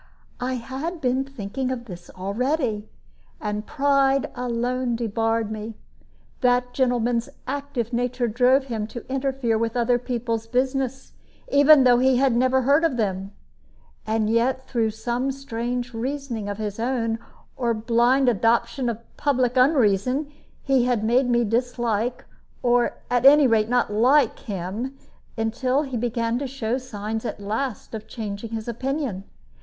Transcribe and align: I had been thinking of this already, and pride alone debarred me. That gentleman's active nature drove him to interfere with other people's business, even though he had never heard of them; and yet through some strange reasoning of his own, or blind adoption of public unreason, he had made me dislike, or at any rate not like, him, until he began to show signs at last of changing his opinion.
I 0.39 0.55
had 0.55 0.99
been 0.99 1.23
thinking 1.23 1.69
of 1.71 1.85
this 1.85 2.09
already, 2.17 2.89
and 3.39 3.67
pride 3.67 4.31
alone 4.33 4.95
debarred 4.95 5.51
me. 5.51 5.75
That 6.39 6.73
gentleman's 6.73 7.29
active 7.45 7.93
nature 7.93 8.27
drove 8.27 8.63
him 8.63 8.87
to 8.87 9.07
interfere 9.13 9.59
with 9.59 9.77
other 9.77 9.99
people's 9.99 10.47
business, 10.47 11.13
even 11.51 11.83
though 11.83 11.99
he 11.99 12.17
had 12.17 12.35
never 12.35 12.63
heard 12.63 12.83
of 12.83 12.97
them; 12.97 13.33
and 14.07 14.27
yet 14.27 14.67
through 14.67 14.89
some 14.89 15.31
strange 15.31 15.93
reasoning 15.93 16.49
of 16.49 16.57
his 16.57 16.79
own, 16.79 17.19
or 17.55 17.75
blind 17.75 18.27
adoption 18.27 18.89
of 18.89 18.97
public 19.17 19.55
unreason, 19.55 20.31
he 20.63 20.85
had 20.85 21.03
made 21.03 21.29
me 21.29 21.43
dislike, 21.43 22.25
or 22.63 22.97
at 23.11 23.23
any 23.23 23.45
rate 23.45 23.69
not 23.69 23.93
like, 23.93 24.39
him, 24.39 24.97
until 25.37 25.83
he 25.83 25.95
began 25.95 26.39
to 26.39 26.47
show 26.47 26.79
signs 26.79 27.23
at 27.23 27.39
last 27.39 27.93
of 27.93 28.07
changing 28.07 28.49
his 28.49 28.67
opinion. 28.67 29.25